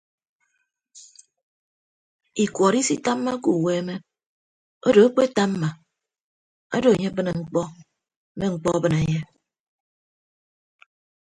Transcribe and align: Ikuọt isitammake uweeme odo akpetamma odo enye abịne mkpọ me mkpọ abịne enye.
Ikuọt 2.43 2.73
isitammake 2.81 3.49
uweeme 3.57 3.95
odo 4.87 4.99
akpetamma 5.07 5.69
odo 6.75 6.87
enye 6.91 7.07
abịne 7.11 7.31
mkpọ 7.39 7.61
me 8.37 8.45
mkpọ 8.53 8.69
abịne 8.75 8.97
enye. 9.03 9.21